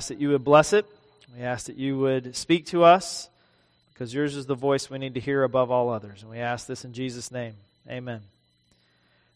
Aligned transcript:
ask 0.00 0.08
that 0.08 0.18
you 0.18 0.30
would 0.30 0.44
bless 0.44 0.72
it. 0.72 0.86
We 1.36 1.44
ask 1.44 1.66
that 1.66 1.76
you 1.76 1.98
would 1.98 2.34
speak 2.34 2.64
to 2.68 2.84
us 2.84 3.28
because 3.92 4.14
yours 4.14 4.34
is 4.34 4.46
the 4.46 4.54
voice 4.54 4.88
we 4.88 4.96
need 4.96 5.12
to 5.12 5.20
hear 5.20 5.42
above 5.42 5.70
all 5.70 5.90
others. 5.90 6.22
And 6.22 6.30
we 6.30 6.38
ask 6.38 6.66
this 6.66 6.86
in 6.86 6.94
Jesus' 6.94 7.30
name. 7.30 7.52
Amen. 7.86 8.22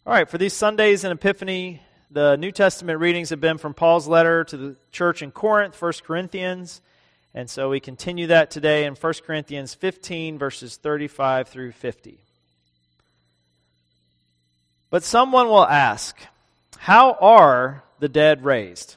All 0.06 0.14
right, 0.14 0.26
for 0.26 0.38
these 0.38 0.54
Sundays 0.54 1.04
in 1.04 1.12
Epiphany, 1.12 1.82
the 2.10 2.36
New 2.36 2.50
Testament 2.50 2.98
readings 2.98 3.28
have 3.28 3.42
been 3.42 3.58
from 3.58 3.74
Paul's 3.74 4.08
letter 4.08 4.42
to 4.44 4.56
the 4.56 4.76
church 4.90 5.20
in 5.20 5.32
Corinth, 5.32 5.78
1 5.78 5.92
Corinthians. 6.02 6.80
And 7.34 7.50
so 7.50 7.68
we 7.68 7.78
continue 7.78 8.28
that 8.28 8.50
today 8.50 8.86
in 8.86 8.94
1 8.94 9.12
Corinthians 9.26 9.74
15, 9.74 10.38
verses 10.38 10.76
35 10.76 11.48
through 11.48 11.72
50. 11.72 12.16
But 14.88 15.02
someone 15.02 15.48
will 15.48 15.66
ask, 15.66 16.16
How 16.78 17.18
are 17.20 17.84
the 17.98 18.08
dead 18.08 18.46
raised? 18.46 18.96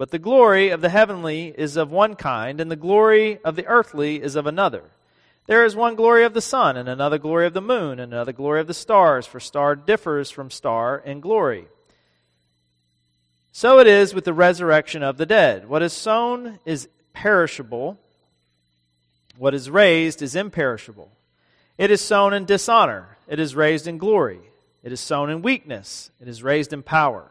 But 0.00 0.12
the 0.12 0.18
glory 0.18 0.70
of 0.70 0.80
the 0.80 0.88
heavenly 0.88 1.52
is 1.54 1.76
of 1.76 1.90
one 1.90 2.14
kind, 2.14 2.58
and 2.58 2.70
the 2.70 2.76
glory 2.76 3.38
of 3.44 3.54
the 3.54 3.66
earthly 3.66 4.22
is 4.22 4.34
of 4.34 4.46
another. 4.46 4.84
There 5.44 5.62
is 5.62 5.76
one 5.76 5.94
glory 5.94 6.24
of 6.24 6.32
the 6.32 6.40
sun, 6.40 6.78
and 6.78 6.88
another 6.88 7.18
glory 7.18 7.44
of 7.44 7.52
the 7.52 7.60
moon, 7.60 8.00
and 8.00 8.14
another 8.14 8.32
glory 8.32 8.62
of 8.62 8.66
the 8.66 8.72
stars, 8.72 9.26
for 9.26 9.40
star 9.40 9.76
differs 9.76 10.30
from 10.30 10.50
star 10.50 10.96
in 10.96 11.20
glory. 11.20 11.68
So 13.52 13.78
it 13.78 13.86
is 13.86 14.14
with 14.14 14.24
the 14.24 14.32
resurrection 14.32 15.02
of 15.02 15.18
the 15.18 15.26
dead. 15.26 15.68
What 15.68 15.82
is 15.82 15.92
sown 15.92 16.60
is 16.64 16.88
perishable 17.12 17.98
what 19.36 19.54
is 19.54 19.68
raised 19.68 20.22
is 20.22 20.34
imperishable. 20.34 21.10
It 21.76 21.90
is 21.90 22.00
sown 22.00 22.32
in 22.32 22.46
dishonor. 22.46 23.18
It 23.28 23.38
is 23.38 23.54
raised 23.54 23.86
in 23.86 23.98
glory. 23.98 24.40
It 24.82 24.92
is 24.92 25.00
sown 25.00 25.28
in 25.28 25.42
weakness. 25.42 26.10
It 26.20 26.28
is 26.28 26.42
raised 26.42 26.72
in 26.72 26.82
power. 26.82 27.30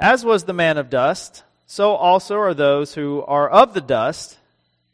As 0.00 0.24
was 0.24 0.44
the 0.44 0.54
man 0.54 0.78
of 0.78 0.88
dust, 0.88 1.44
so 1.66 1.94
also 1.94 2.38
are 2.38 2.54
those 2.54 2.94
who 2.94 3.22
are 3.28 3.48
of 3.48 3.74
the 3.74 3.82
dust, 3.82 4.38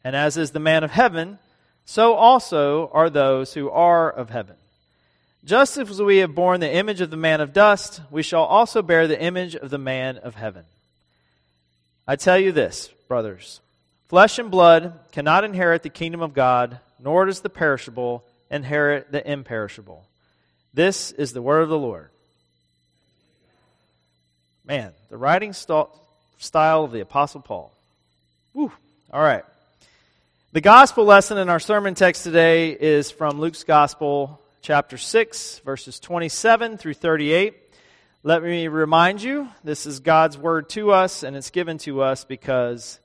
and 0.03 0.17
as 0.17 0.35
is 0.35 0.51
the 0.51 0.59
man 0.59 0.83
of 0.83 0.91
heaven, 0.91 1.39
so 1.85 2.15
also 2.15 2.89
are 2.91 3.09
those 3.09 3.53
who 3.53 3.69
are 3.69 4.11
of 4.11 4.29
heaven. 4.29 4.57
Just 5.45 5.77
as 5.77 6.01
we 6.01 6.17
have 6.17 6.35
borne 6.35 6.59
the 6.59 6.73
image 6.73 6.99
of 6.99 7.09
the 7.09 7.15
man 7.15 7.39
of 7.39 7.53
dust, 7.53 8.01
we 8.11 8.21
shall 8.21 8.43
also 8.43 8.81
bear 8.81 9.07
the 9.07 9.19
image 9.19 9.55
of 9.55 9.69
the 9.69 9.77
man 9.77 10.17
of 10.17 10.35
heaven. 10.35 10.65
I 12.05 12.17
tell 12.17 12.37
you 12.37 12.51
this, 12.51 12.89
brothers 13.07 13.61
flesh 14.09 14.39
and 14.39 14.51
blood 14.51 14.93
cannot 15.11 15.43
inherit 15.45 15.83
the 15.83 15.89
kingdom 15.89 16.21
of 16.21 16.33
God, 16.33 16.79
nor 16.99 17.25
does 17.25 17.41
the 17.41 17.49
perishable 17.49 18.23
inherit 18.49 19.11
the 19.11 19.25
imperishable. 19.29 20.05
This 20.73 21.11
is 21.11 21.31
the 21.31 21.41
word 21.41 21.63
of 21.63 21.69
the 21.69 21.77
Lord. 21.77 22.09
Man, 24.67 24.91
the 25.09 25.15
writing 25.15 25.53
st- 25.53 25.87
style 26.39 26.83
of 26.83 26.91
the 26.91 26.99
Apostle 26.99 27.39
Paul. 27.39 27.71
All 29.13 29.21
right. 29.21 29.45
The 30.51 30.59
gospel 30.59 31.05
lesson 31.05 31.37
in 31.37 31.47
our 31.47 31.61
sermon 31.61 31.95
text 31.95 32.25
today 32.25 32.71
is 32.71 33.09
from 33.09 33.39
Luke's 33.39 33.63
Gospel, 33.63 34.41
chapter 34.61 34.97
6, 34.97 35.59
verses 35.59 36.01
27 36.01 36.77
through 36.77 36.95
38. 36.95 37.55
Let 38.23 38.43
me 38.43 38.67
remind 38.67 39.21
you 39.23 39.47
this 39.63 39.85
is 39.85 40.01
God's 40.01 40.37
word 40.37 40.67
to 40.71 40.91
us, 40.91 41.23
and 41.23 41.37
it's 41.37 41.49
given 41.49 41.77
to 41.79 42.01
us 42.01 42.25
because 42.25 42.99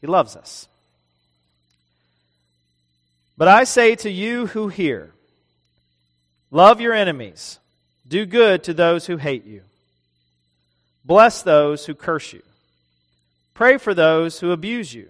He 0.00 0.08
loves 0.08 0.34
us. 0.34 0.66
But 3.38 3.46
I 3.46 3.62
say 3.62 3.94
to 3.94 4.10
you 4.10 4.46
who 4.46 4.66
hear, 4.66 5.12
love 6.50 6.80
your 6.80 6.94
enemies, 6.94 7.60
do 8.08 8.26
good 8.26 8.64
to 8.64 8.74
those 8.74 9.06
who 9.06 9.18
hate 9.18 9.44
you, 9.44 9.62
bless 11.06 11.42
those 11.42 11.86
who 11.86 11.94
curse 11.94 12.32
you, 12.32 12.42
pray 13.54 13.78
for 13.78 13.94
those 13.94 14.40
who 14.40 14.50
abuse 14.50 14.92
you. 14.92 15.08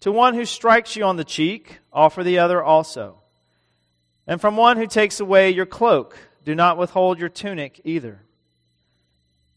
To 0.00 0.12
one 0.12 0.34
who 0.34 0.44
strikes 0.44 0.96
you 0.96 1.04
on 1.04 1.16
the 1.16 1.24
cheek, 1.24 1.78
offer 1.92 2.22
the 2.22 2.38
other 2.38 2.62
also. 2.62 3.16
And 4.26 4.40
from 4.40 4.56
one 4.56 4.76
who 4.76 4.86
takes 4.86 5.20
away 5.20 5.50
your 5.50 5.66
cloak, 5.66 6.16
do 6.44 6.54
not 6.54 6.78
withhold 6.78 7.18
your 7.18 7.28
tunic 7.28 7.80
either. 7.84 8.20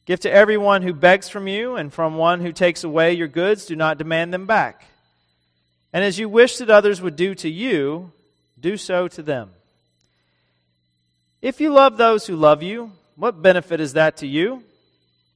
Give 0.06 0.20
to 0.22 0.32
everyone 0.32 0.82
who 0.82 0.94
begs 0.94 1.30
from 1.30 1.48
you, 1.48 1.76
and 1.76 1.94
from 1.94 2.16
one 2.16 2.42
who 2.42 2.52
takes 2.52 2.84
away 2.84 3.14
your 3.14 3.28
goods, 3.28 3.66
do 3.66 3.76
not 3.76 3.98
demand 3.98 4.34
them 4.34 4.46
back. 4.48 4.86
And 5.94 6.04
as 6.04 6.18
you 6.18 6.28
wish 6.28 6.58
that 6.58 6.70
others 6.70 7.02
would 7.02 7.16
do 7.16 7.36
to 7.36 7.50
you, 7.50 8.12
do 8.60 8.78
so 8.78 9.08
to 9.10 9.22
them. 9.22 9.52
If 11.42 11.62
you 11.62 11.72
love 11.72 11.98
those 11.98 12.26
who 12.26 12.36
love 12.36 12.64
you, 12.64 12.92
what 13.16 13.42
benefit 13.42 13.80
is 13.80 13.94
that 13.94 14.18
to 14.18 14.28
you? 14.28 14.64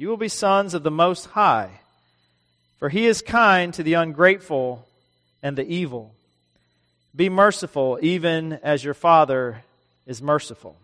You 0.00 0.08
will 0.08 0.16
be 0.16 0.28
sons 0.28 0.72
of 0.72 0.82
the 0.82 0.90
Most 0.90 1.26
High, 1.26 1.68
for 2.78 2.88
He 2.88 3.06
is 3.06 3.20
kind 3.20 3.74
to 3.74 3.82
the 3.82 3.92
ungrateful 3.92 4.88
and 5.42 5.58
the 5.58 5.70
evil. 5.70 6.14
Be 7.14 7.28
merciful, 7.28 7.98
even 8.00 8.54
as 8.62 8.82
your 8.82 8.94
Father 8.94 9.62
is 10.06 10.22
merciful. 10.22 10.74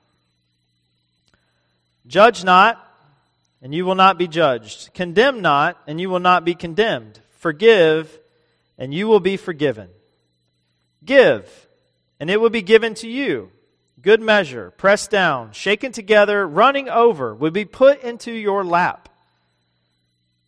Judge 2.06 2.44
not, 2.44 2.78
and 3.62 3.74
you 3.74 3.86
will 3.86 3.94
not 3.94 4.18
be 4.18 4.28
judged. 4.28 4.92
Condemn 4.92 5.40
not, 5.40 5.80
and 5.86 5.98
you 5.98 6.10
will 6.10 6.20
not 6.20 6.44
be 6.44 6.54
condemned. 6.54 7.18
Forgive, 7.38 8.18
and 8.76 8.92
you 8.92 9.08
will 9.08 9.20
be 9.20 9.38
forgiven. 9.38 9.88
Give, 11.02 11.50
and 12.20 12.28
it 12.28 12.38
will 12.38 12.50
be 12.50 12.60
given 12.60 12.92
to 12.96 13.08
you. 13.08 13.50
Good 14.06 14.20
measure, 14.20 14.70
pressed 14.70 15.10
down, 15.10 15.50
shaken 15.50 15.90
together, 15.90 16.46
running 16.46 16.88
over, 16.88 17.34
will 17.34 17.50
be 17.50 17.64
put 17.64 18.04
into 18.04 18.30
your 18.30 18.64
lap. 18.64 19.08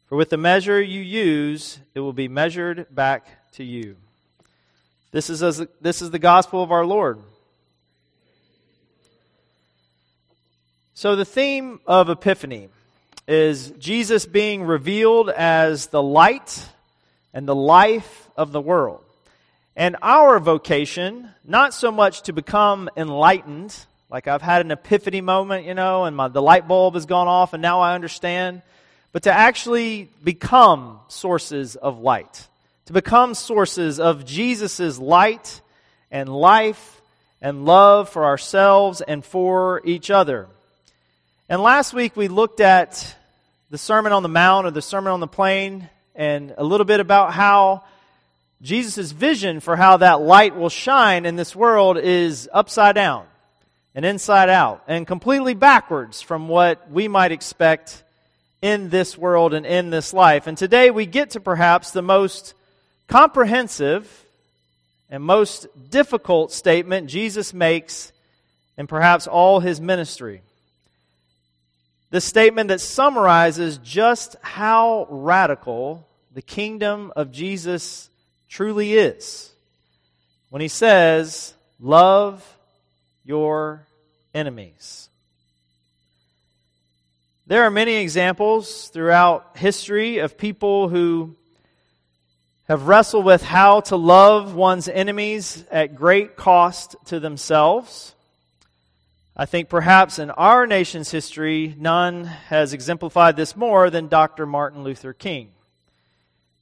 For 0.07 0.15
with 0.15 0.31
the 0.31 0.37
measure 0.37 0.81
you 0.81 1.01
use, 1.01 1.81
it 1.93 1.99
will 1.99 2.13
be 2.13 2.29
measured 2.29 2.87
back 2.89 3.27
to 3.55 3.65
you. 3.65 3.97
This 5.11 5.29
is, 5.29 5.43
as, 5.43 5.67
this 5.81 6.03
is 6.03 6.13
the 6.13 6.21
gospel 6.21 6.63
of 6.63 6.71
our 6.71 6.87
Lord. 6.87 7.19
So, 10.95 11.17
the 11.17 11.25
theme 11.25 11.81
of 11.85 12.11
Epiphany 12.11 12.69
is 13.27 13.73
Jesus 13.73 14.25
being 14.25 14.63
revealed 14.63 15.31
as 15.31 15.89
the 15.89 16.01
light 16.01 16.65
and 17.35 17.49
the 17.49 17.57
life 17.57 18.31
of 18.37 18.53
the 18.53 18.61
world. 18.61 19.03
And 19.79 19.95
our 20.03 20.41
vocation, 20.41 21.31
not 21.45 21.73
so 21.73 21.93
much 21.93 22.23
to 22.23 22.33
become 22.33 22.91
enlightened, 22.97 23.77
like 24.11 24.27
I've 24.27 24.43
had 24.43 24.61
an 24.61 24.73
epiphany 24.73 25.21
moment, 25.21 25.67
you 25.67 25.75
know, 25.75 26.05
and 26.05 26.17
my, 26.17 26.27
the 26.27 26.43
light 26.43 26.67
bulb 26.67 26.95
has 26.95 27.07
gone 27.07 27.29
off 27.29 27.53
and 27.53 27.63
now 27.63 27.79
I 27.79 27.95
understand, 27.95 28.63
but 29.13 29.23
to 29.23 29.33
actually 29.33 30.11
become 30.25 30.99
sources 31.07 31.77
of 31.77 32.01
light, 32.01 32.49
to 32.87 32.93
become 32.93 33.35
sources 33.35 34.01
of 34.01 34.25
Jesus' 34.25 34.99
light 34.99 35.61
and 36.11 36.29
life 36.29 37.01
and 37.41 37.65
love 37.65 38.09
for 38.09 38.25
ourselves 38.25 39.01
and 39.01 39.25
for 39.25 39.81
each 39.85 40.11
other. 40.11 40.49
And 41.49 41.63
last 41.63 41.95
week 41.95 42.17
we 42.17 42.27
looked 42.27 42.59
at 42.59 43.15
the 43.71 43.79
Sermon 43.79 44.11
on 44.11 44.25
the 44.25 44.29
Mount 44.29 44.67
or 44.67 44.73
the 44.73 44.83
Sermon 44.83 45.13
on 45.13 45.21
the 45.21 45.29
Plain 45.29 45.89
and 46.17 46.53
a 46.59 46.65
little 46.65 46.85
bit 46.85 46.99
about 46.99 47.33
how 47.33 47.85
Jesus' 48.61 49.13
vision 49.13 49.61
for 49.61 49.77
how 49.77 49.99
that 49.99 50.21
light 50.21 50.57
will 50.57 50.69
shine 50.69 51.25
in 51.25 51.37
this 51.37 51.55
world 51.55 51.97
is 51.97 52.49
upside 52.53 52.97
down 52.97 53.27
and 53.95 54.05
inside 54.05 54.49
out 54.49 54.83
and 54.89 55.07
completely 55.07 55.55
backwards 55.55 56.21
from 56.23 56.49
what 56.49 56.91
we 56.91 57.07
might 57.07 57.31
expect 57.31 58.03
in 58.61 58.91
this 58.91 59.17
world 59.17 59.55
and 59.55 59.65
in 59.65 59.91
this 59.91 60.13
life. 60.13 60.49
And 60.49 60.59
today 60.59 60.91
we 60.91 61.07
get 61.07 61.31
to 61.31 61.41
perhaps 61.41 61.93
the 61.93 62.03
most 62.03 62.55
comprehensive 63.07 64.25
and 65.09 65.23
most 65.23 65.69
difficult 65.91 66.53
statement 66.53 67.09
Jesus 67.09 67.55
makes 67.55 68.13
in 68.77 68.89
perhaps 68.89 69.29
all 69.29 69.61
his 69.61 69.81
ministry. 69.81 70.43
The 72.11 72.21
statement 72.21 72.69
that 72.69 72.81
summarizes 72.81 73.79
just 73.79 74.35
how 74.43 75.07
radical 75.11 76.09
the 76.35 76.43
kingdom 76.43 77.13
of 77.15 77.31
Jesus 77.31 78.11
truly 78.49 78.95
is 78.95 79.53
when 80.51 80.63
he 80.63 80.69
says, 80.69 81.55
Love 81.81 82.45
your 83.25 83.87
enemies. 84.35 85.09
There 87.47 87.63
are 87.63 87.71
many 87.71 87.95
examples 87.97 88.89
throughout 88.89 89.57
history 89.57 90.19
of 90.19 90.37
people 90.37 90.89
who 90.89 91.37
have 92.69 92.87
wrestled 92.89 93.25
with 93.25 93.43
how 93.43 93.81
to 93.81 93.97
love 93.97 94.55
one's 94.55 94.89
enemies 94.89 95.65
at 95.71 95.95
great 95.95 96.37
cost 96.37 96.97
to 97.07 97.21
themselves. 97.21 98.15
I 99.35 99.47
think 99.47 99.69
perhaps 99.69 100.19
in 100.19 100.31
our 100.31 100.67
nation's 100.67 101.11
history, 101.11 101.75
none 101.79 102.25
has 102.25 102.75
exemplified 102.75 103.37
this 103.37 103.57
more 103.57 103.89
than 103.89 104.09
Dr. 104.09 104.45
Martin 104.45 104.83
Luther 104.83 105.13
King. 105.13 105.53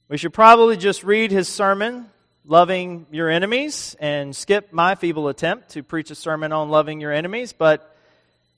We 0.09 0.17
should 0.17 0.31
probably 0.31 0.77
just 0.77 1.03
read 1.03 1.31
his 1.31 1.49
sermon, 1.49 2.05
Loving 2.45 3.07
Your 3.11 3.29
Enemies, 3.29 3.93
and 3.99 4.33
skip 4.33 4.71
my 4.71 4.95
feeble 4.95 5.27
attempt 5.27 5.71
to 5.71 5.83
preach 5.83 6.11
a 6.11 6.15
sermon 6.15 6.53
on 6.53 6.69
loving 6.69 7.01
your 7.01 7.11
enemies, 7.11 7.51
but 7.51 7.93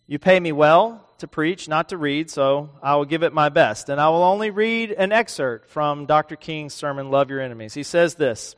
you 0.06 0.20
pay 0.20 0.40
me 0.40 0.52
well 0.52 1.04
to 1.18 1.28
preach, 1.28 1.68
not 1.68 1.90
to 1.90 1.98
read, 1.98 2.30
so 2.30 2.70
I 2.84 2.98
will 2.98 3.06
give 3.06 3.24
it 3.24 3.34
my 3.34 3.50
best. 3.50 3.90
And 3.90 4.00
I 4.00 4.10
will 4.10 4.22
only 4.22 4.52
read 4.52 4.92
an 4.92 5.12
excerpt 5.12 5.72
from 5.72 6.06
Dr. 6.06 6.36
King's 6.36 6.76
sermon, 6.76 7.10
Love 7.10 7.32
Your 7.32 7.42
Enemies. 7.42 7.74
He 7.74 7.82
says 7.82 8.14
this 8.14 8.56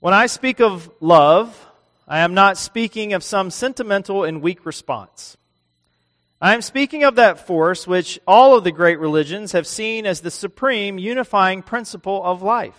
When 0.00 0.12
I 0.12 0.26
speak 0.26 0.60
of 0.60 0.90
love, 1.00 1.66
I 2.06 2.18
am 2.18 2.34
not 2.34 2.58
speaking 2.58 3.14
of 3.14 3.24
some 3.24 3.50
sentimental 3.50 4.24
and 4.24 4.42
weak 4.42 4.66
response. 4.66 5.38
I 6.40 6.52
am 6.52 6.60
speaking 6.60 7.04
of 7.04 7.14
that 7.14 7.46
force 7.46 7.86
which 7.86 8.20
all 8.26 8.56
of 8.56 8.64
the 8.64 8.72
great 8.72 8.98
religions 8.98 9.52
have 9.52 9.66
seen 9.66 10.04
as 10.04 10.20
the 10.20 10.30
supreme 10.30 10.98
unifying 10.98 11.62
principle 11.62 12.22
of 12.22 12.42
life. 12.42 12.78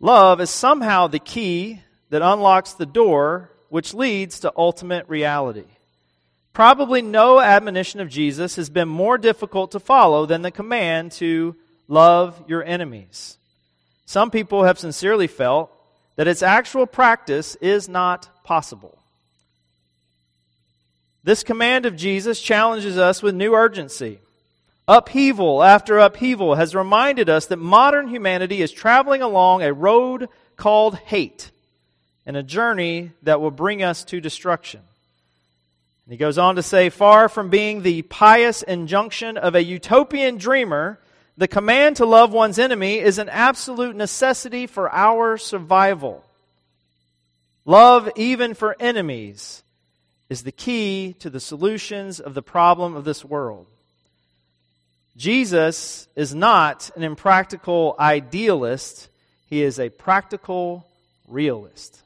Love 0.00 0.40
is 0.40 0.50
somehow 0.50 1.06
the 1.06 1.20
key 1.20 1.80
that 2.10 2.22
unlocks 2.22 2.72
the 2.72 2.86
door 2.86 3.50
which 3.68 3.94
leads 3.94 4.40
to 4.40 4.52
ultimate 4.56 5.08
reality. 5.08 5.66
Probably 6.52 7.00
no 7.00 7.38
admonition 7.38 8.00
of 8.00 8.08
Jesus 8.08 8.56
has 8.56 8.70
been 8.70 8.88
more 8.88 9.18
difficult 9.18 9.70
to 9.72 9.80
follow 9.80 10.26
than 10.26 10.42
the 10.42 10.50
command 10.50 11.12
to 11.12 11.54
love 11.86 12.42
your 12.48 12.64
enemies. 12.64 13.38
Some 14.04 14.32
people 14.32 14.64
have 14.64 14.80
sincerely 14.80 15.28
felt 15.28 15.70
that 16.16 16.28
its 16.28 16.42
actual 16.42 16.86
practice 16.86 17.54
is 17.56 17.88
not 17.88 18.42
possible. 18.42 18.98
This 21.26 21.42
command 21.42 21.86
of 21.86 21.96
Jesus 21.96 22.40
challenges 22.40 22.96
us 22.96 23.20
with 23.20 23.34
new 23.34 23.52
urgency. 23.52 24.20
Upheaval 24.86 25.60
after 25.60 25.98
upheaval 25.98 26.54
has 26.54 26.72
reminded 26.72 27.28
us 27.28 27.46
that 27.46 27.56
modern 27.56 28.06
humanity 28.06 28.62
is 28.62 28.70
traveling 28.70 29.22
along 29.22 29.64
a 29.64 29.72
road 29.72 30.28
called 30.56 30.94
hate 30.94 31.50
and 32.26 32.36
a 32.36 32.44
journey 32.44 33.10
that 33.24 33.40
will 33.40 33.50
bring 33.50 33.82
us 33.82 34.04
to 34.04 34.20
destruction. 34.20 34.78
And 36.04 36.12
he 36.12 36.16
goes 36.16 36.38
on 36.38 36.54
to 36.54 36.62
say, 36.62 36.90
far 36.90 37.28
from 37.28 37.50
being 37.50 37.82
the 37.82 38.02
pious 38.02 38.62
injunction 38.62 39.36
of 39.36 39.56
a 39.56 39.64
utopian 39.64 40.36
dreamer, 40.36 41.00
the 41.36 41.48
command 41.48 41.96
to 41.96 42.06
love 42.06 42.32
one's 42.32 42.60
enemy 42.60 43.00
is 43.00 43.18
an 43.18 43.30
absolute 43.30 43.96
necessity 43.96 44.68
for 44.68 44.88
our 44.92 45.38
survival. 45.38 46.24
Love 47.64 48.08
even 48.14 48.54
for 48.54 48.76
enemies 48.78 49.64
is 50.28 50.42
the 50.42 50.52
key 50.52 51.14
to 51.20 51.30
the 51.30 51.40
solutions 51.40 52.20
of 52.20 52.34
the 52.34 52.42
problem 52.42 52.96
of 52.96 53.04
this 53.04 53.24
world. 53.24 53.66
Jesus 55.16 56.08
is 56.14 56.34
not 56.34 56.90
an 56.96 57.02
impractical 57.02 57.96
idealist, 57.98 59.08
he 59.48 59.62
is 59.62 59.78
a 59.78 59.88
practical 59.88 60.86
realist. 61.28 62.02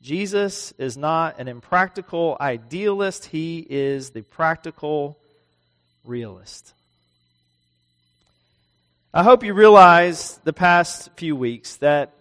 Jesus 0.00 0.72
is 0.78 0.96
not 0.96 1.38
an 1.38 1.48
impractical 1.48 2.36
idealist, 2.40 3.26
he 3.26 3.66
is 3.68 4.10
the 4.10 4.22
practical 4.22 5.18
realist. 6.04 6.72
I 9.12 9.22
hope 9.22 9.42
you 9.42 9.52
realize 9.52 10.38
the 10.44 10.52
past 10.52 11.10
few 11.16 11.34
weeks 11.34 11.76
that 11.76 12.14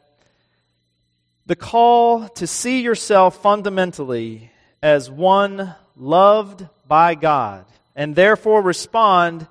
the 1.45 1.55
call 1.55 2.27
to 2.29 2.47
see 2.47 2.81
yourself 2.81 3.41
fundamentally 3.41 4.51
as 4.81 5.09
one 5.09 5.73
loved 5.95 6.67
by 6.87 7.15
God 7.15 7.65
and 7.95 8.15
therefore 8.15 8.61
respond 8.61 9.47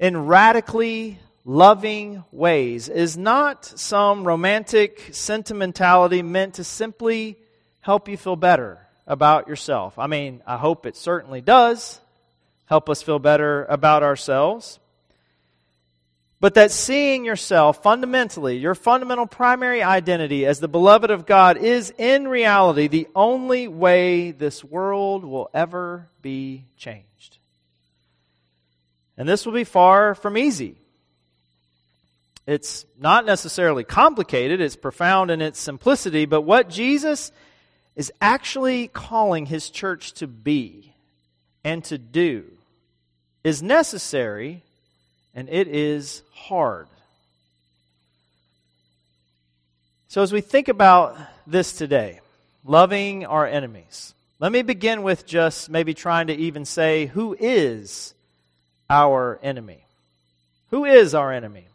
in 0.00 0.26
radically 0.26 1.18
loving 1.44 2.24
ways 2.32 2.88
is 2.88 3.16
not 3.16 3.64
some 3.64 4.24
romantic 4.24 5.10
sentimentality 5.12 6.22
meant 6.22 6.54
to 6.54 6.64
simply 6.64 7.36
help 7.80 8.08
you 8.08 8.16
feel 8.16 8.36
better 8.36 8.78
about 9.06 9.46
yourself. 9.46 9.98
I 9.98 10.08
mean, 10.08 10.42
I 10.46 10.56
hope 10.56 10.84
it 10.84 10.96
certainly 10.96 11.40
does 11.40 12.00
help 12.66 12.90
us 12.90 13.02
feel 13.02 13.18
better 13.18 13.64
about 13.66 14.02
ourselves. 14.02 14.79
But 16.40 16.54
that 16.54 16.70
seeing 16.70 17.26
yourself 17.26 17.82
fundamentally, 17.82 18.56
your 18.56 18.74
fundamental 18.74 19.26
primary 19.26 19.82
identity 19.82 20.46
as 20.46 20.58
the 20.58 20.68
beloved 20.68 21.10
of 21.10 21.26
God, 21.26 21.58
is 21.58 21.92
in 21.98 22.26
reality 22.26 22.88
the 22.88 23.08
only 23.14 23.68
way 23.68 24.30
this 24.30 24.64
world 24.64 25.22
will 25.22 25.50
ever 25.52 26.08
be 26.22 26.64
changed. 26.78 27.36
And 29.18 29.28
this 29.28 29.44
will 29.44 29.52
be 29.52 29.64
far 29.64 30.14
from 30.14 30.38
easy. 30.38 30.76
It's 32.46 32.86
not 32.98 33.26
necessarily 33.26 33.84
complicated, 33.84 34.62
it's 34.62 34.76
profound 34.76 35.30
in 35.30 35.42
its 35.42 35.60
simplicity, 35.60 36.24
but 36.24 36.40
what 36.40 36.70
Jesus 36.70 37.32
is 37.94 38.10
actually 38.18 38.88
calling 38.88 39.44
his 39.44 39.68
church 39.68 40.14
to 40.14 40.26
be 40.26 40.94
and 41.62 41.84
to 41.84 41.98
do 41.98 42.44
is 43.44 43.62
necessary 43.62 44.62
and 45.34 45.48
it 45.48 45.68
is 45.68 46.22
hard. 46.34 46.88
So, 50.08 50.22
as 50.22 50.32
we 50.32 50.40
think 50.40 50.68
about 50.68 51.16
this 51.46 51.72
today, 51.72 52.20
loving 52.64 53.24
our 53.26 53.46
enemies, 53.46 54.12
let 54.40 54.50
me 54.50 54.62
begin 54.62 55.02
with 55.02 55.26
just 55.26 55.70
maybe 55.70 55.94
trying 55.94 56.26
to 56.28 56.34
even 56.34 56.64
say 56.64 57.06
who 57.06 57.36
is 57.38 58.14
our 58.88 59.38
enemy? 59.42 59.84
Who 60.70 60.84
is 60.84 61.14
our 61.14 61.32
enemy? 61.32 61.66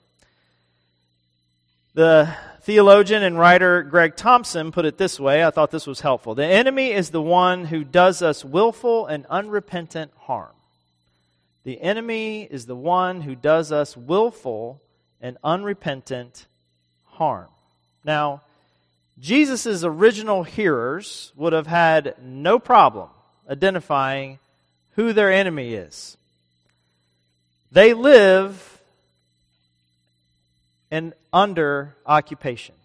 The 1.93 2.35
theologian 2.63 3.23
and 3.23 3.39
writer 3.39 3.83
Greg 3.83 4.17
Thompson 4.17 4.73
put 4.73 4.83
it 4.83 4.97
this 4.97 5.17
way. 5.17 5.45
I 5.45 5.51
thought 5.51 5.71
this 5.71 5.87
was 5.87 6.01
helpful. 6.01 6.35
The 6.35 6.45
enemy 6.45 6.91
is 6.91 7.11
the 7.11 7.21
one 7.21 7.63
who 7.63 7.85
does 7.85 8.21
us 8.21 8.43
willful 8.43 9.05
and 9.05 9.25
unrepentant 9.27 10.11
harm. 10.17 10.51
The 11.65 11.81
enemy 11.81 12.43
is 12.43 12.67
the 12.67 12.75
one 12.75 13.21
who 13.21 13.35
does 13.35 13.71
us 13.71 13.97
willful 13.97 14.81
and 15.19 15.35
unrepentant 15.43 16.45
harm. 17.05 17.47
Now, 18.03 18.43
Jesus' 19.19 19.83
original 19.83 20.43
hearers 20.43 21.33
would 21.35 21.53
have 21.53 21.65
had 21.65 22.15
no 22.21 22.59
problem 22.59 23.09
identifying 23.49 24.37
who 24.91 25.11
their 25.11 25.31
enemy 25.31 25.73
is. 25.73 26.17
They 27.71 27.95
live 27.95 28.79
in 30.91 31.13
under 31.33 31.95
occupation. 32.05 32.75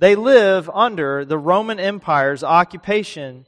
They 0.00 0.16
live 0.16 0.68
under 0.74 1.24
the 1.24 1.38
Roman 1.38 1.78
Empire's 1.78 2.42
occupation 2.42 3.46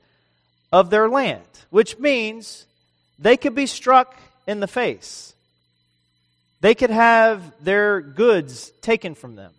of 0.70 0.90
their 0.90 1.08
land, 1.08 1.42
which 1.70 1.98
means 1.98 2.66
they 3.18 3.36
could 3.36 3.56
be 3.56 3.66
struck 3.66 4.16
in 4.46 4.60
the 4.60 4.66
face. 4.66 5.34
They 6.60 6.74
could 6.74 6.90
have 6.90 7.42
their 7.62 8.00
goods 8.00 8.70
taken 8.80 9.14
from 9.14 9.36
them. 9.36 9.52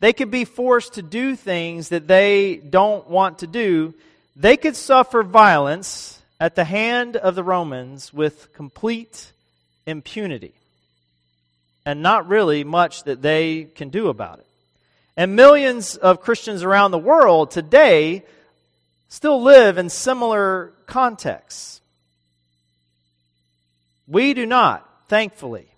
They 0.00 0.12
could 0.12 0.30
be 0.30 0.44
forced 0.44 0.94
to 0.94 1.02
do 1.02 1.36
things 1.36 1.90
that 1.90 2.08
they 2.08 2.56
don't 2.56 3.08
want 3.08 3.38
to 3.38 3.46
do. 3.46 3.94
They 4.34 4.56
could 4.56 4.76
suffer 4.76 5.22
violence 5.22 6.20
at 6.40 6.56
the 6.56 6.64
hand 6.64 7.16
of 7.16 7.34
the 7.34 7.44
Romans 7.44 8.12
with 8.12 8.52
complete 8.52 9.30
impunity 9.86 10.54
and 11.84 12.02
not 12.02 12.28
really 12.28 12.64
much 12.64 13.04
that 13.04 13.22
they 13.22 13.64
can 13.64 13.90
do 13.90 14.08
about 14.08 14.38
it. 14.38 14.46
And 15.16 15.36
millions 15.36 15.96
of 15.96 16.20
Christians 16.20 16.62
around 16.62 16.90
the 16.90 16.98
world 16.98 17.50
today 17.50 18.24
still 19.08 19.42
live 19.42 19.76
in 19.78 19.90
similar 19.90 20.72
contexts. 20.86 21.81
We 24.06 24.34
do 24.34 24.46
not, 24.46 24.88
thankfully. 25.08 25.68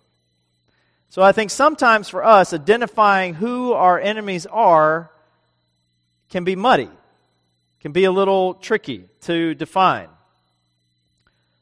So 1.10 1.22
I 1.22 1.32
think 1.32 1.50
sometimes 1.50 2.08
for 2.08 2.24
us, 2.24 2.52
identifying 2.52 3.34
who 3.34 3.72
our 3.72 4.00
enemies 4.00 4.46
are 4.46 5.10
can 6.28 6.44
be 6.44 6.56
muddy, 6.56 6.90
can 7.80 7.92
be 7.92 8.04
a 8.04 8.10
little 8.10 8.54
tricky 8.54 9.08
to 9.22 9.54
define. 9.54 10.08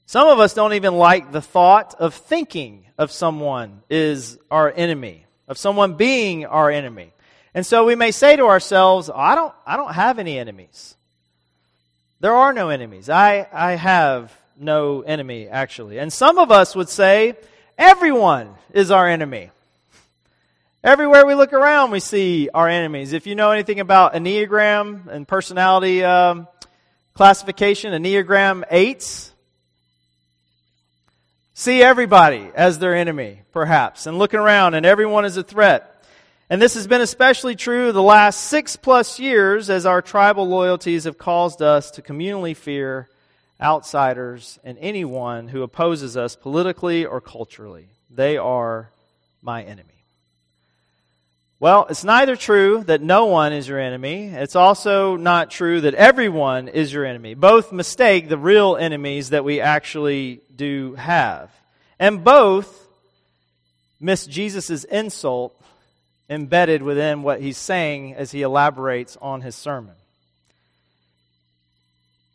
Some 0.07 0.28
of 0.28 0.40
us 0.40 0.54
don't 0.54 0.75
even 0.75 0.95
like 0.95 1.33
the 1.33 1.42
thought 1.42 1.95
of 1.99 2.14
thinking 2.14 2.87
of 2.97 3.11
someone 3.11 3.83
is 3.90 4.38
our 4.50 4.73
enemy, 4.75 5.26
of 5.49 5.59
someone 5.59 5.95
being 5.95 6.47
our 6.47 6.71
enemy. 6.71 7.12
And 7.54 7.66
so 7.66 7.85
we 7.85 7.95
may 7.95 8.11
say 8.11 8.37
to 8.37 8.47
ourselves, 8.47 9.11
oh, 9.11 9.14
I 9.14 9.35
don't, 9.35 9.54
I 9.66 9.76
don't 9.76 9.92
have 9.92 10.19
any 10.19 10.38
enemies. 10.38 10.97
There 12.21 12.35
are 12.35 12.52
no 12.52 12.69
enemies. 12.69 13.11
I, 13.11 13.47
I 13.52 13.73
have 13.73 14.33
no 14.62 15.02
enemy, 15.02 15.49
actually. 15.49 15.99
And 15.99 16.12
some 16.12 16.38
of 16.38 16.50
us 16.50 16.75
would 16.75 16.88
say, 16.88 17.35
everyone 17.76 18.54
is 18.73 18.90
our 18.90 19.09
enemy. 19.09 19.50
Everywhere 20.85 21.26
we 21.26 21.35
look 21.35 21.52
around, 21.52 21.90
we 21.90 22.00
see 22.00 22.49
our 22.52 22.69
enemies. 22.69 23.12
If 23.12 23.26
you 23.26 23.35
know 23.35 23.50
anything 23.52 23.78
about 23.78 24.14
Enneagram 24.14 25.07
and 25.07 25.28
personality 25.28 26.02
um, 26.02 26.49
classification, 27.14 27.92
Enneagram 27.92 28.64
8s, 28.69 29.31
see 31.54 31.83
everybody 31.83 32.50
as 32.54 32.78
their 32.78 32.97
enemy, 32.97 33.42
perhaps, 33.52 34.07
and 34.07 34.19
looking 34.19 34.40
around, 34.40 34.75
and 34.75 34.85
everyone 34.85 35.25
is 35.25 35.37
a 35.37 35.42
threat. 35.45 35.88
And 36.50 36.61
this 36.61 36.75
has 36.75 36.87
been 36.87 37.00
especially 37.00 37.54
true 37.54 37.92
the 37.92 38.02
last 38.02 38.40
six 38.40 38.76
plus 38.76 39.21
years 39.21 39.71
as 39.71 39.87
our 39.87 40.02
tribal 40.02 40.49
loyalties 40.49 41.04
have 41.04 41.16
caused 41.16 41.62
us 41.62 41.92
to 41.92 42.02
communally 42.02 42.57
fear 42.57 43.09
outsiders 43.62 44.59
and 44.64 44.76
anyone 44.81 45.49
who 45.49 45.62
opposes 45.62 46.16
us 46.16 46.37
politically 46.37 47.07
or 47.07 47.21
culturally. 47.21 47.88
They 48.11 48.37
are 48.37 48.90
my 49.40 49.62
enemy. 49.62 49.88
Well, 51.61 51.87
it's 51.88 52.02
neither 52.02 52.35
true 52.35 52.83
that 52.88 53.02
no 53.02 53.26
one 53.26 53.52
is 53.52 53.69
your 53.69 53.78
enemy. 53.78 54.26
It's 54.26 54.57
also 54.57 55.16
not 55.16 55.52
true 55.52 55.81
that 55.83 55.95
everyone 55.95 56.66
is 56.66 56.92
your 56.92 57.04
enemy. 57.04 57.35
Both 57.35 57.71
mistake 57.71 58.28
the 58.28 58.37
real 58.37 58.76
enemies 58.76 59.31
that 59.31 59.45
we 59.45 59.61
actually 59.61 60.40
do 60.57 60.95
have. 60.95 61.52
And 62.00 62.25
both 62.25 62.85
miss 64.00 64.26
Jesus' 64.26 64.83
insult 64.83 65.57
embedded 66.28 66.83
within 66.83 67.23
what 67.23 67.40
he's 67.40 67.59
saying 67.59 68.14
as 68.14 68.33
he 68.33 68.42
elaborates 68.42 69.16
on 69.23 69.42
his 69.42 69.54
sermon. 69.54 69.95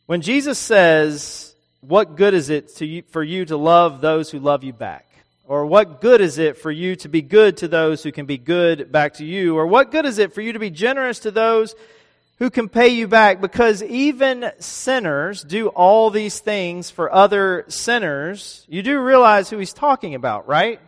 When 0.07 0.21
Jesus 0.21 0.57
says, 0.57 1.53
What 1.81 2.15
good 2.15 2.33
is 2.33 2.49
it 2.49 2.79
you, 2.79 3.03
for 3.09 3.21
you 3.21 3.43
to 3.45 3.57
love 3.57 3.99
those 3.99 4.31
who 4.31 4.39
love 4.39 4.63
you 4.63 4.71
back? 4.71 5.05
Or 5.45 5.65
what 5.65 5.99
good 5.99 6.21
is 6.21 6.37
it 6.37 6.57
for 6.57 6.71
you 6.71 6.95
to 6.97 7.09
be 7.09 7.21
good 7.21 7.57
to 7.57 7.67
those 7.67 8.03
who 8.03 8.13
can 8.13 8.25
be 8.25 8.37
good 8.37 8.89
back 8.89 9.15
to 9.15 9.25
you? 9.25 9.57
Or 9.57 9.67
what 9.67 9.91
good 9.91 10.05
is 10.05 10.17
it 10.17 10.33
for 10.33 10.39
you 10.39 10.53
to 10.53 10.59
be 10.59 10.69
generous 10.69 11.19
to 11.19 11.31
those 11.31 11.75
who 12.39 12.49
can 12.49 12.69
pay 12.69 12.87
you 12.87 13.09
back? 13.09 13.41
Because 13.41 13.83
even 13.83 14.49
sinners 14.59 15.43
do 15.43 15.67
all 15.67 16.09
these 16.09 16.39
things 16.39 16.89
for 16.89 17.13
other 17.13 17.65
sinners. 17.67 18.65
You 18.69 18.83
do 18.83 19.01
realize 19.01 19.49
who 19.49 19.57
he's 19.57 19.73
talking 19.73 20.15
about, 20.15 20.47
right? 20.47 20.79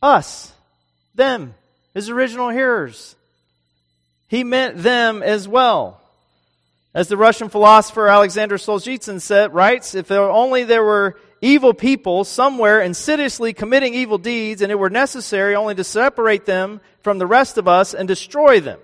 Us. 0.00 0.52
Them. 1.16 1.54
His 1.94 2.10
original 2.10 2.48
hearers. 2.48 3.16
He 4.28 4.44
meant 4.44 4.84
them 4.84 5.20
as 5.24 5.48
well. 5.48 5.97
As 6.94 7.08
the 7.08 7.16
Russian 7.16 7.48
philosopher 7.48 8.08
Alexander 8.08 8.56
Solzhenitsyn 8.56 9.20
said, 9.20 9.54
writes, 9.54 9.94
if 9.94 10.08
there 10.08 10.22
only 10.22 10.64
there 10.64 10.82
were 10.82 11.18
evil 11.40 11.74
people 11.74 12.24
somewhere 12.24 12.80
insidiously 12.80 13.52
committing 13.52 13.94
evil 13.94 14.18
deeds, 14.18 14.62
and 14.62 14.72
it 14.72 14.78
were 14.78 14.90
necessary 14.90 15.54
only 15.54 15.74
to 15.74 15.84
separate 15.84 16.46
them 16.46 16.80
from 17.02 17.18
the 17.18 17.26
rest 17.26 17.58
of 17.58 17.68
us 17.68 17.94
and 17.94 18.08
destroy 18.08 18.60
them. 18.60 18.80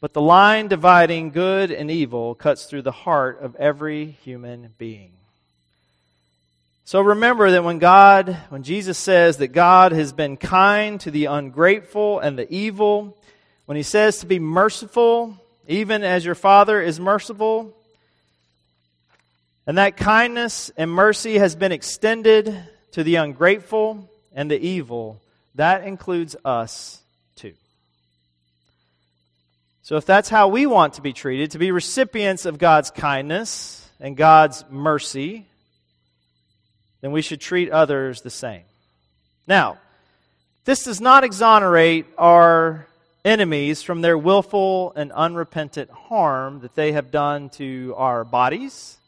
But 0.00 0.12
the 0.12 0.20
line 0.20 0.68
dividing 0.68 1.30
good 1.30 1.70
and 1.70 1.90
evil 1.90 2.34
cuts 2.34 2.64
through 2.64 2.82
the 2.82 2.92
heart 2.92 3.40
of 3.40 3.54
every 3.56 4.06
human 4.22 4.74
being. 4.78 5.12
So 6.84 7.00
remember 7.00 7.50
that 7.50 7.64
when 7.64 7.78
God, 7.78 8.36
when 8.48 8.62
Jesus 8.62 8.96
says 8.96 9.38
that 9.38 9.48
God 9.48 9.92
has 9.92 10.12
been 10.12 10.36
kind 10.36 11.00
to 11.00 11.10
the 11.10 11.24
ungrateful 11.24 12.20
and 12.20 12.38
the 12.38 12.52
evil, 12.52 13.16
when 13.64 13.76
he 13.76 13.82
says 13.82 14.18
to 14.18 14.26
be 14.26 14.38
merciful, 14.38 15.36
even 15.68 16.04
as 16.04 16.24
your 16.24 16.34
Father 16.34 16.80
is 16.80 17.00
merciful, 17.00 17.76
and 19.66 19.78
that 19.78 19.96
kindness 19.96 20.70
and 20.76 20.90
mercy 20.90 21.38
has 21.38 21.56
been 21.56 21.72
extended 21.72 22.56
to 22.92 23.02
the 23.02 23.16
ungrateful 23.16 24.08
and 24.32 24.50
the 24.50 24.58
evil. 24.58 25.20
That 25.56 25.84
includes 25.84 26.36
us 26.44 27.00
too. 27.34 27.54
So, 29.82 29.96
if 29.96 30.06
that's 30.06 30.28
how 30.28 30.48
we 30.48 30.66
want 30.66 30.94
to 30.94 31.02
be 31.02 31.12
treated, 31.12 31.52
to 31.52 31.58
be 31.58 31.72
recipients 31.72 32.46
of 32.46 32.58
God's 32.58 32.90
kindness 32.90 33.88
and 33.98 34.16
God's 34.16 34.64
mercy, 34.70 35.46
then 37.00 37.12
we 37.12 37.22
should 37.22 37.40
treat 37.40 37.70
others 37.70 38.20
the 38.20 38.30
same. 38.30 38.62
Now, 39.46 39.78
this 40.64 40.84
does 40.84 41.00
not 41.00 41.24
exonerate 41.24 42.06
our 42.18 42.86
enemies 43.26 43.82
from 43.82 44.00
their 44.00 44.16
willful 44.16 44.92
and 44.94 45.10
unrepentant 45.10 45.90
harm 45.90 46.60
that 46.60 46.76
they 46.76 46.92
have 46.92 47.10
done 47.10 47.50
to 47.50 47.92
our 47.96 48.24
bodies 48.24 48.98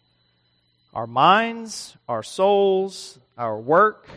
our 0.94 1.06
minds, 1.06 1.96
our 2.08 2.24
souls, 2.24 3.18
our 3.36 3.56
work. 3.56 4.08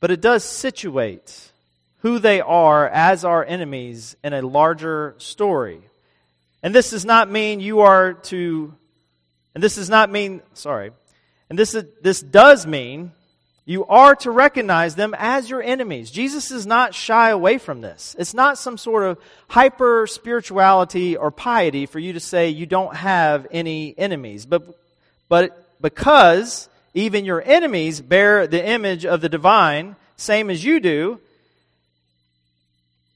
But 0.00 0.10
it 0.10 0.22
does 0.22 0.42
situate 0.44 1.52
who 1.98 2.18
they 2.18 2.40
are 2.40 2.88
as 2.88 3.24
our 3.24 3.44
enemies 3.44 4.16
in 4.24 4.32
a 4.32 4.40
larger 4.40 5.14
story. 5.18 5.82
And 6.62 6.74
this 6.74 6.90
does 6.90 7.04
not 7.04 7.30
mean 7.30 7.60
you 7.60 7.80
are 7.80 8.14
to, 8.14 8.74
and 9.54 9.62
this 9.62 9.74
does 9.74 9.90
not 9.90 10.10
mean, 10.10 10.40
sorry, 10.54 10.92
and 11.50 11.58
this, 11.58 11.74
is, 11.74 11.84
this 12.00 12.22
does 12.22 12.66
mean 12.66 13.12
you 13.68 13.84
are 13.84 14.16
to 14.16 14.30
recognize 14.30 14.94
them 14.94 15.14
as 15.18 15.50
your 15.50 15.62
enemies. 15.62 16.10
Jesus 16.10 16.48
does 16.48 16.66
not 16.66 16.94
shy 16.94 17.28
away 17.28 17.58
from 17.58 17.82
this. 17.82 18.16
It's 18.18 18.32
not 18.32 18.56
some 18.56 18.78
sort 18.78 19.04
of 19.04 19.18
hyper 19.46 20.06
spirituality 20.06 21.18
or 21.18 21.30
piety 21.30 21.84
for 21.84 21.98
you 21.98 22.14
to 22.14 22.20
say 22.20 22.48
you 22.48 22.64
don't 22.64 22.96
have 22.96 23.46
any 23.50 23.94
enemies. 23.98 24.46
But, 24.46 24.74
but 25.28 25.82
because 25.82 26.66
even 26.94 27.26
your 27.26 27.42
enemies 27.42 28.00
bear 28.00 28.46
the 28.46 28.66
image 28.66 29.04
of 29.04 29.20
the 29.20 29.28
divine, 29.28 29.96
same 30.16 30.48
as 30.48 30.64
you 30.64 30.80
do, 30.80 31.20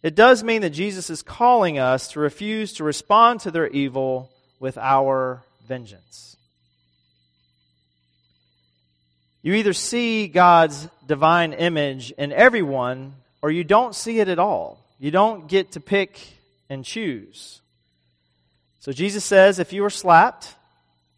it 0.02 0.14
does 0.14 0.44
mean 0.44 0.60
that 0.60 0.70
Jesus 0.70 1.08
is 1.08 1.22
calling 1.22 1.78
us 1.78 2.08
to 2.08 2.20
refuse 2.20 2.74
to 2.74 2.84
respond 2.84 3.40
to 3.40 3.50
their 3.50 3.68
evil 3.68 4.30
with 4.60 4.76
our 4.76 5.42
vengeance. 5.66 6.36
You 9.42 9.54
either 9.54 9.72
see 9.72 10.28
God's 10.28 10.88
divine 11.06 11.52
image 11.52 12.12
in 12.12 12.32
everyone 12.32 13.14
or 13.42 13.50
you 13.50 13.64
don't 13.64 13.94
see 13.94 14.20
it 14.20 14.28
at 14.28 14.38
all. 14.38 14.78
You 15.00 15.10
don't 15.10 15.48
get 15.48 15.72
to 15.72 15.80
pick 15.80 16.20
and 16.70 16.84
choose. 16.84 17.60
So 18.80 18.92
Jesus 18.92 19.24
says 19.24 19.58
if 19.58 19.72
you 19.72 19.84
are 19.84 19.90
slapped, 19.90 20.54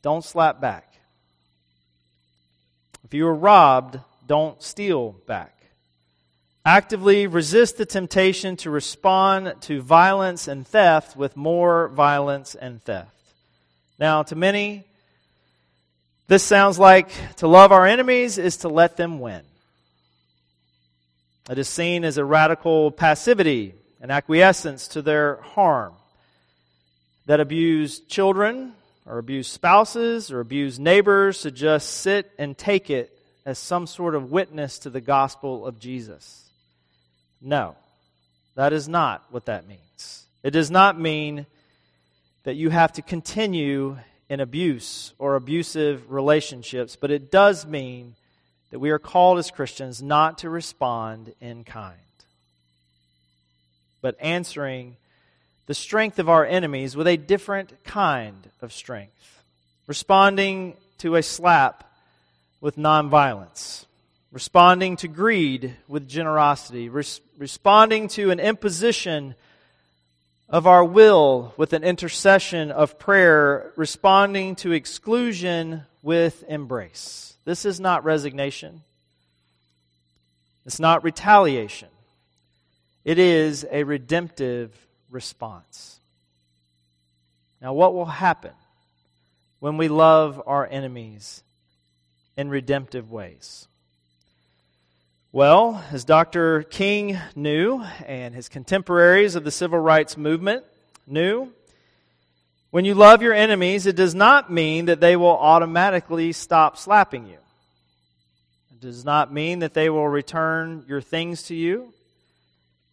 don't 0.02 0.24
slap 0.24 0.60
back. 0.60 0.90
If 3.04 3.12
you 3.12 3.26
are 3.26 3.34
robbed, 3.34 4.00
don't 4.26 4.62
steal 4.62 5.12
back. 5.26 5.54
Actively 6.64 7.26
resist 7.26 7.76
the 7.76 7.84
temptation 7.84 8.56
to 8.56 8.70
respond 8.70 9.54
to 9.62 9.82
violence 9.82 10.48
and 10.48 10.66
theft 10.66 11.14
with 11.14 11.36
more 11.36 11.88
violence 11.88 12.54
and 12.54 12.82
theft. 12.82 13.10
Now, 13.98 14.22
to 14.24 14.34
many, 14.34 14.84
this 16.26 16.42
sounds 16.42 16.78
like 16.78 17.10
to 17.36 17.48
love 17.48 17.70
our 17.70 17.86
enemies 17.86 18.38
is 18.38 18.58
to 18.58 18.68
let 18.68 18.96
them 18.96 19.20
win. 19.20 19.42
It 21.50 21.58
is 21.58 21.68
seen 21.68 22.04
as 22.04 22.16
a 22.16 22.24
radical 22.24 22.90
passivity 22.90 23.74
and 24.00 24.10
acquiescence 24.10 24.88
to 24.88 25.02
their 25.02 25.36
harm. 25.36 25.92
That 27.26 27.40
abused 27.40 28.08
children 28.08 28.72
or 29.06 29.18
abused 29.18 29.50
spouses 29.50 30.32
or 30.32 30.40
abused 30.40 30.80
neighbors 30.80 31.42
to 31.42 31.50
just 31.50 31.90
sit 31.90 32.30
and 32.38 32.56
take 32.56 32.88
it 32.88 33.18
as 33.44 33.58
some 33.58 33.86
sort 33.86 34.14
of 34.14 34.30
witness 34.30 34.80
to 34.80 34.90
the 34.90 35.00
gospel 35.00 35.66
of 35.66 35.78
Jesus. 35.78 36.48
No, 37.42 37.76
that 38.54 38.72
is 38.72 38.88
not 38.88 39.24
what 39.30 39.46
that 39.46 39.68
means. 39.68 40.24
It 40.42 40.52
does 40.52 40.70
not 40.70 40.98
mean 40.98 41.44
that 42.44 42.56
you 42.56 42.70
have 42.70 42.92
to 42.94 43.02
continue 43.02 43.98
in 44.28 44.40
abuse 44.40 45.12
or 45.18 45.36
abusive 45.36 46.10
relationships, 46.10 46.96
but 46.96 47.10
it 47.10 47.30
does 47.30 47.66
mean 47.66 48.14
that 48.70 48.78
we 48.78 48.90
are 48.90 48.98
called 48.98 49.38
as 49.38 49.50
Christians 49.50 50.02
not 50.02 50.38
to 50.38 50.50
respond 50.50 51.32
in 51.40 51.64
kind, 51.64 51.96
but 54.00 54.16
answering 54.20 54.96
the 55.66 55.74
strength 55.74 56.18
of 56.18 56.28
our 56.28 56.44
enemies 56.44 56.96
with 56.96 57.06
a 57.06 57.16
different 57.16 57.84
kind 57.84 58.50
of 58.60 58.72
strength, 58.72 59.42
responding 59.86 60.76
to 60.98 61.16
a 61.16 61.22
slap 61.22 61.90
with 62.60 62.76
nonviolence, 62.76 63.84
responding 64.32 64.96
to 64.96 65.08
greed 65.08 65.76
with 65.86 66.08
generosity, 66.08 66.88
res- 66.88 67.20
responding 67.38 68.08
to 68.08 68.30
an 68.30 68.40
imposition 68.40 69.34
of 70.54 70.68
our 70.68 70.84
will 70.84 71.52
with 71.56 71.72
an 71.72 71.82
intercession 71.82 72.70
of 72.70 72.96
prayer, 72.96 73.72
responding 73.74 74.54
to 74.54 74.70
exclusion 74.70 75.82
with 76.00 76.44
embrace. 76.46 77.34
This 77.44 77.64
is 77.64 77.80
not 77.80 78.04
resignation. 78.04 78.82
It's 80.64 80.78
not 80.78 81.02
retaliation. 81.02 81.88
It 83.04 83.18
is 83.18 83.66
a 83.68 83.82
redemptive 83.82 84.72
response. 85.10 85.98
Now, 87.60 87.72
what 87.72 87.92
will 87.92 88.04
happen 88.04 88.52
when 89.58 89.76
we 89.76 89.88
love 89.88 90.40
our 90.46 90.68
enemies 90.70 91.42
in 92.36 92.48
redemptive 92.48 93.10
ways? 93.10 93.66
Well, 95.34 95.82
as 95.90 96.04
Dr. 96.04 96.62
King 96.62 97.18
knew, 97.34 97.82
and 98.06 98.32
his 98.32 98.48
contemporaries 98.48 99.34
of 99.34 99.42
the 99.42 99.50
civil 99.50 99.80
rights 99.80 100.16
movement 100.16 100.62
knew, 101.08 101.52
when 102.70 102.84
you 102.84 102.94
love 102.94 103.20
your 103.20 103.32
enemies, 103.32 103.86
it 103.86 103.96
does 103.96 104.14
not 104.14 104.52
mean 104.52 104.84
that 104.84 105.00
they 105.00 105.16
will 105.16 105.36
automatically 105.36 106.30
stop 106.30 106.78
slapping 106.78 107.26
you. 107.26 107.38
It 108.70 108.80
does 108.80 109.04
not 109.04 109.32
mean 109.32 109.58
that 109.58 109.74
they 109.74 109.90
will 109.90 110.06
return 110.06 110.84
your 110.86 111.00
things 111.00 111.42
to 111.48 111.56
you. 111.56 111.92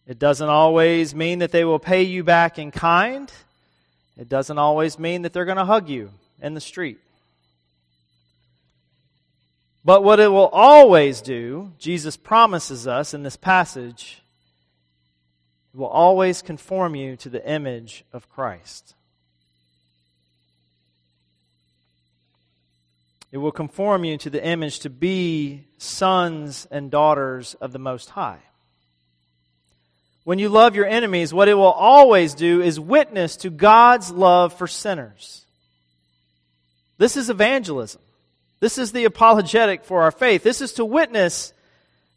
It 0.08 0.18
doesn't 0.18 0.48
always 0.48 1.14
mean 1.14 1.38
that 1.38 1.52
they 1.52 1.64
will 1.64 1.78
pay 1.78 2.02
you 2.02 2.24
back 2.24 2.58
in 2.58 2.72
kind. 2.72 3.30
It 4.18 4.28
doesn't 4.28 4.58
always 4.58 4.98
mean 4.98 5.22
that 5.22 5.32
they're 5.32 5.44
going 5.44 5.58
to 5.58 5.64
hug 5.64 5.88
you 5.88 6.10
in 6.40 6.54
the 6.54 6.60
street. 6.60 6.98
But 9.84 10.04
what 10.04 10.20
it 10.20 10.28
will 10.28 10.48
always 10.48 11.20
do, 11.20 11.72
Jesus 11.78 12.16
promises 12.16 12.86
us 12.86 13.14
in 13.14 13.22
this 13.22 13.36
passage, 13.36 14.22
it 15.74 15.78
will 15.78 15.86
always 15.86 16.42
conform 16.42 16.94
you 16.94 17.16
to 17.16 17.28
the 17.28 17.48
image 17.48 18.04
of 18.12 18.28
Christ. 18.28 18.94
It 23.32 23.38
will 23.38 23.52
conform 23.52 24.04
you 24.04 24.18
to 24.18 24.30
the 24.30 24.44
image 24.44 24.80
to 24.80 24.90
be 24.90 25.64
sons 25.78 26.68
and 26.70 26.90
daughters 26.90 27.54
of 27.54 27.72
the 27.72 27.78
Most 27.78 28.10
High. 28.10 28.40
When 30.24 30.38
you 30.38 30.50
love 30.50 30.76
your 30.76 30.86
enemies, 30.86 31.32
what 31.32 31.48
it 31.48 31.54
will 31.54 31.64
always 31.64 32.34
do 32.34 32.60
is 32.60 32.78
witness 32.78 33.36
to 33.38 33.50
God's 33.50 34.10
love 34.10 34.52
for 34.52 34.66
sinners. 34.66 35.44
This 36.98 37.16
is 37.16 37.30
evangelism. 37.30 38.02
This 38.62 38.78
is 38.78 38.92
the 38.92 39.06
apologetic 39.06 39.82
for 39.82 40.02
our 40.02 40.12
faith. 40.12 40.44
This 40.44 40.60
is 40.60 40.74
to 40.74 40.84
witness 40.84 41.52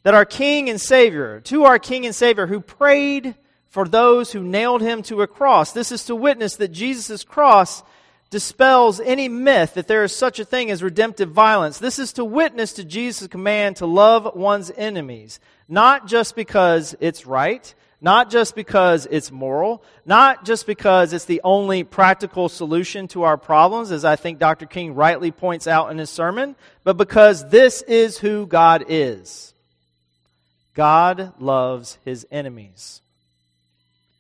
that 0.03 0.13
our 0.13 0.25
King 0.25 0.69
and 0.69 0.79
Savior, 0.79 1.39
to 1.45 1.63
our 1.63 1.79
King 1.79 2.05
and 2.05 2.13
Savior 2.13 2.45
who 2.45 2.59
prayed 2.59 3.33
for 3.71 3.87
those 3.87 4.31
who 4.31 4.43
nailed 4.43 4.83
him 4.83 5.01
to 5.01 5.23
a 5.23 5.27
cross. 5.27 5.71
This 5.71 5.91
is 5.91 6.05
to 6.05 6.15
witness 6.15 6.57
that 6.57 6.67
Jesus' 6.67 7.23
cross 7.23 7.81
dispels 8.29 8.99
any 8.99 9.27
myth 9.27 9.73
that 9.73 9.87
there 9.87 10.03
is 10.03 10.15
such 10.15 10.39
a 10.39 10.45
thing 10.45 10.69
as 10.69 10.83
redemptive 10.83 11.31
violence. 11.31 11.79
This 11.79 11.97
is 11.97 12.13
to 12.13 12.23
witness 12.23 12.73
to 12.73 12.83
Jesus' 12.83 13.27
command 13.27 13.77
to 13.77 13.87
love 13.87 14.35
one's 14.35 14.69
enemies, 14.77 15.39
not 15.67 16.05
just 16.05 16.35
because 16.35 16.95
it's 16.99 17.25
right, 17.25 17.73
not 18.01 18.29
just 18.29 18.55
because 18.55 19.07
it's 19.09 19.31
moral, 19.31 19.83
not 20.05 20.45
just 20.45 20.67
because 20.67 21.13
it's 21.13 21.25
the 21.25 21.41
only 21.43 21.83
practical 21.83 22.49
solution 22.49 23.07
to 23.09 23.23
our 23.23 23.37
problems, 23.37 23.91
as 23.91 24.05
I 24.05 24.15
think 24.15 24.39
Dr. 24.39 24.65
King 24.65 24.95
rightly 24.95 25.31
points 25.31 25.67
out 25.67 25.91
in 25.91 25.97
his 25.97 26.09
sermon, 26.09 26.55
but 26.83 26.97
because 26.97 27.49
this 27.49 27.81
is 27.81 28.17
who 28.17 28.45
God 28.45 28.85
is. 28.89 29.53
God 30.73 31.33
loves 31.39 31.97
his 32.03 32.27
enemies. 32.31 33.01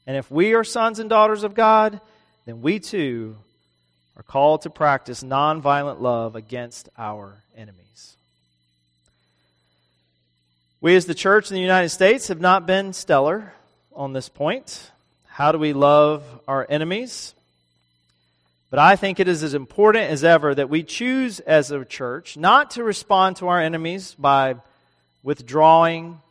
And 0.07 0.15
if 0.15 0.31
we 0.31 0.53
are 0.53 0.63
sons 0.63 0.99
and 0.99 1.09
daughters 1.09 1.43
of 1.43 1.53
God, 1.53 1.99
then 2.45 2.61
we 2.61 2.79
too 2.79 3.35
are 4.17 4.23
called 4.23 4.61
to 4.61 4.69
practice 4.69 5.23
nonviolent 5.23 5.99
love 5.99 6.35
against 6.35 6.89
our 6.97 7.43
enemies. 7.57 8.15
We 10.79 10.95
as 10.95 11.05
the 11.05 11.15
church 11.15 11.49
in 11.49 11.55
the 11.55 11.61
United 11.61 11.89
States 11.89 12.27
have 12.29 12.39
not 12.39 12.65
been 12.65 12.93
stellar 12.93 13.53
on 13.95 14.13
this 14.13 14.29
point. 14.29 14.91
How 15.25 15.51
do 15.51 15.57
we 15.57 15.73
love 15.73 16.23
our 16.47 16.65
enemies? 16.69 17.33
But 18.69 18.79
I 18.79 18.95
think 18.95 19.19
it 19.19 19.27
is 19.27 19.43
as 19.43 19.53
important 19.53 20.09
as 20.09 20.23
ever 20.23 20.53
that 20.53 20.69
we 20.69 20.83
choose 20.83 21.39
as 21.39 21.71
a 21.71 21.85
church 21.85 22.35
not 22.35 22.71
to 22.71 22.83
respond 22.83 23.37
to 23.37 23.47
our 23.47 23.61
enemies 23.61 24.15
by 24.19 24.55
withdrawing, 25.23 26.21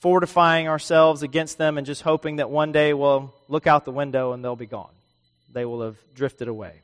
fortifying 0.00 0.68
ourselves 0.68 1.22
against 1.22 1.58
them, 1.58 1.76
and 1.76 1.86
just 1.86 2.02
hoping 2.02 2.36
that 2.36 2.50
one 2.50 2.72
day 2.72 2.94
we'll 2.94 3.34
look 3.48 3.66
out 3.66 3.84
the 3.84 3.92
window 3.92 4.32
and 4.32 4.42
they'll 4.44 4.56
be 4.56 4.66
gone. 4.66 4.90
They 5.52 5.64
will 5.64 5.82
have 5.82 5.96
drifted 6.14 6.48
away. 6.48 6.80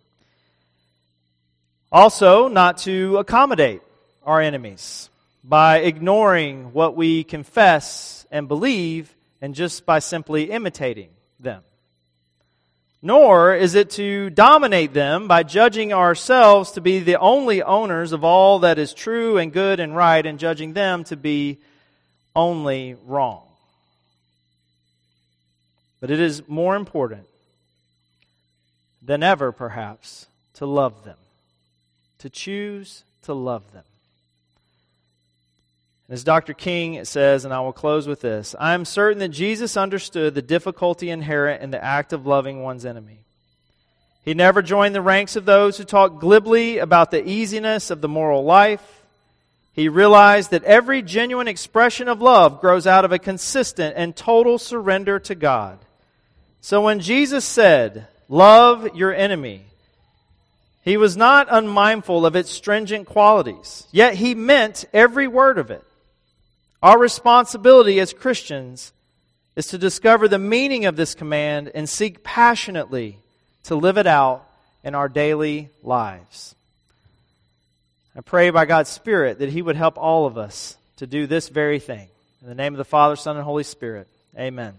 Also, 1.91 2.49
not 2.49 2.79
to 2.79 3.17
accommodate 3.17 3.81
our 4.25 4.43
enemies 4.43 5.09
by 5.43 5.79
ignoring 5.79 6.75
what 6.75 6.95
we 6.95 7.25
confess 7.25 8.27
and 8.31 8.47
believe 8.47 9.15
and 9.41 9.55
just 9.55 9.87
by 9.87 9.99
simply 9.99 10.51
imitating 10.51 11.11
them. 11.39 11.63
Nor 13.01 13.55
is 13.55 13.77
it 13.77 13.91
to 13.91 14.29
dominate 14.31 14.93
them 14.93 15.29
by 15.29 15.45
judging 15.45 15.93
ourselves 15.93 16.73
to 16.73 16.81
be 16.81 16.99
the 16.99 17.19
only 17.19 17.63
owners 17.63 18.13
of 18.13 18.25
all 18.25 18.61
that 18.61 18.79
is 18.79 18.93
true 18.93 19.39
and 19.39 19.53
good 19.53 19.79
and 19.79 19.95
right 19.95 20.27
and 20.27 20.39
judging 20.39 20.73
them 20.73 21.05
to 21.05 21.17
be 21.17 21.59
only 22.35 22.97
wrong. 23.07 23.45
But 26.01 26.11
it 26.11 26.21
is 26.21 26.49
more 26.49 26.75
important 26.75 27.27
than 29.03 29.23
ever, 29.23 29.53
perhaps, 29.53 30.27
to 30.55 30.67
love 30.67 31.05
them, 31.05 31.17
to 32.19 32.29
choose 32.29 33.05
to 33.23 33.35
love 33.35 33.73
them. 33.73 33.85
As 36.11 36.25
Dr. 36.25 36.55
King 36.55 37.05
says, 37.05 37.45
and 37.45 37.53
I 37.53 37.61
will 37.61 37.73
close 37.73 38.07
with 38.07 38.21
this 38.21 38.55
I 38.59 38.75
am 38.75 38.85
certain 38.85 39.19
that 39.19 39.29
Jesus 39.29 39.77
understood 39.77 40.35
the 40.35 40.43
difficulty 40.43 41.11
inherent 41.11 41.63
in 41.63 41.71
the 41.71 41.83
act 41.83 42.13
of 42.13 42.27
loving 42.27 42.63
one's 42.63 42.87
enemy. 42.87 43.25
He 44.25 44.35
never 44.35 44.63
joined 44.63 44.95
the 44.95 45.03
ranks 45.03 45.37
of 45.37 45.45
those 45.45 45.79
who 45.79 45.85
talk 45.85 46.21
glibly 46.21 46.79
about 46.79 47.11
the 47.11 47.27
easiness 47.27 47.91
of 47.91 48.01
the 48.01 48.09
moral 48.09 48.45
life. 48.45 49.03
He 49.73 49.89
realized 49.89 50.51
that 50.51 50.65
every 50.65 51.03
genuine 51.03 51.49
expression 51.49 52.09
of 52.09 52.21
love 52.21 52.61
grows 52.61 52.87
out 52.87 53.05
of 53.05 53.13
a 53.13 53.19
consistent 53.19 53.95
and 53.97 54.15
total 54.15 54.59
surrender 54.59 55.19
to 55.21 55.35
God. 55.35 55.79
So 56.61 56.83
when 56.83 57.01
Jesus 57.01 57.45
said, 57.45 58.07
Love 58.29 58.95
your 58.95 59.15
enemy, 59.15 59.63
he 60.83 60.99
was 60.99 61.17
not 61.17 61.49
unmindful 61.51 62.27
of 62.27 62.37
its 62.37 62.51
stringent 62.51 63.07
qualities, 63.07 63.87
yet 63.91 64.15
he 64.15 64.35
meant 64.35 64.85
every 64.93 65.27
word 65.27 65.57
of 65.57 65.71
it. 65.71 65.83
Our 66.83 66.99
responsibility 66.99 67.99
as 67.99 68.13
Christians 68.13 68.93
is 69.57 69.67
to 69.69 69.79
discover 69.79 70.29
the 70.29 70.39
meaning 70.39 70.85
of 70.85 70.97
this 70.97 71.15
command 71.15 71.73
and 71.75 71.89
seek 71.89 72.23
passionately 72.23 73.19
to 73.65 73.75
live 73.75 73.99
it 73.99 74.07
out 74.07 74.49
in 74.85 74.95
our 74.95 75.09
daily 75.09 75.71
lives. 75.83 76.55
I 78.17 78.21
pray 78.21 78.51
by 78.51 78.65
God's 78.65 78.91
Spirit 78.91 79.41
that 79.41 79.51
He 79.51 79.63
would 79.63 79.77
help 79.77 79.99
all 79.99 80.27
of 80.27 80.39
us 80.39 80.77
to 80.97 81.07
do 81.07 81.27
this 81.27 81.49
very 81.49 81.81
thing. 81.81 82.09
In 82.43 82.49
the 82.49 82.55
name 82.55 82.75
of 82.75 82.79
the 82.79 82.85
Father, 82.85 83.17
Son, 83.17 83.37
and 83.37 83.45
Holy 83.45 83.65
Spirit, 83.65 84.07
amen. 84.37 84.75